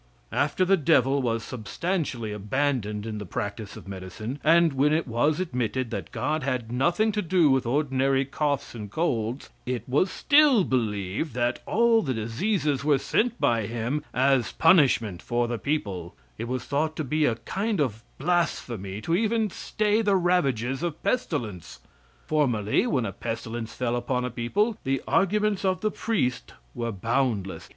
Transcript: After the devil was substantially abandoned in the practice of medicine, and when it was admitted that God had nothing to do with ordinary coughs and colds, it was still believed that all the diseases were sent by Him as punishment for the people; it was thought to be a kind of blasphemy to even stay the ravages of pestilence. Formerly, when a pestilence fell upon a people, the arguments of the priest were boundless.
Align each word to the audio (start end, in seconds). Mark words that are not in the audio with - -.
After 0.31 0.65
the 0.65 0.77
devil 0.77 1.21
was 1.21 1.43
substantially 1.43 2.31
abandoned 2.33 3.05
in 3.05 3.19
the 3.19 3.23
practice 3.27 3.77
of 3.77 3.87
medicine, 3.87 4.39
and 4.43 4.73
when 4.73 4.91
it 4.93 5.07
was 5.07 5.39
admitted 5.39 5.91
that 5.91 6.11
God 6.11 6.41
had 6.41 6.71
nothing 6.71 7.11
to 7.11 7.21
do 7.21 7.51
with 7.51 7.67
ordinary 7.67 8.25
coughs 8.25 8.73
and 8.73 8.89
colds, 8.89 9.51
it 9.67 9.87
was 9.87 10.09
still 10.09 10.63
believed 10.63 11.35
that 11.35 11.61
all 11.67 12.01
the 12.01 12.15
diseases 12.15 12.83
were 12.83 12.97
sent 12.97 13.39
by 13.39 13.67
Him 13.67 14.03
as 14.11 14.53
punishment 14.53 15.21
for 15.21 15.47
the 15.47 15.59
people; 15.59 16.15
it 16.35 16.47
was 16.47 16.65
thought 16.65 16.95
to 16.95 17.03
be 17.03 17.25
a 17.25 17.35
kind 17.35 17.79
of 17.79 18.01
blasphemy 18.17 19.01
to 19.01 19.13
even 19.15 19.51
stay 19.51 20.01
the 20.01 20.15
ravages 20.15 20.81
of 20.81 21.03
pestilence. 21.03 21.77
Formerly, 22.25 22.87
when 22.87 23.05
a 23.05 23.13
pestilence 23.13 23.75
fell 23.75 23.95
upon 23.95 24.25
a 24.25 24.31
people, 24.31 24.77
the 24.83 25.03
arguments 25.07 25.63
of 25.63 25.81
the 25.81 25.91
priest 25.91 26.53
were 26.73 26.91
boundless. 26.91 27.69